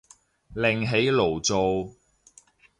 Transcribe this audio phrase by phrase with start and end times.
[0.55, 1.93] 另起爐灶